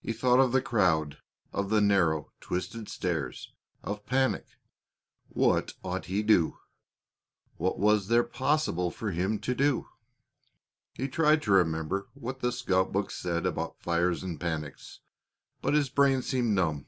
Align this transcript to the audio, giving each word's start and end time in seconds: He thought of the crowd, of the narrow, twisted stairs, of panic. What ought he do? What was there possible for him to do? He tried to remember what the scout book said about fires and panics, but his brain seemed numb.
He 0.00 0.14
thought 0.14 0.40
of 0.40 0.52
the 0.52 0.62
crowd, 0.62 1.18
of 1.52 1.68
the 1.68 1.82
narrow, 1.82 2.32
twisted 2.40 2.88
stairs, 2.88 3.52
of 3.82 4.06
panic. 4.06 4.46
What 5.28 5.74
ought 5.84 6.06
he 6.06 6.22
do? 6.22 6.56
What 7.58 7.78
was 7.78 8.08
there 8.08 8.24
possible 8.24 8.90
for 8.90 9.10
him 9.10 9.38
to 9.40 9.54
do? 9.54 9.86
He 10.94 11.08
tried 11.08 11.42
to 11.42 11.52
remember 11.52 12.08
what 12.14 12.40
the 12.40 12.52
scout 12.52 12.90
book 12.90 13.10
said 13.10 13.44
about 13.44 13.82
fires 13.82 14.22
and 14.22 14.40
panics, 14.40 15.00
but 15.60 15.74
his 15.74 15.90
brain 15.90 16.22
seemed 16.22 16.54
numb. 16.54 16.86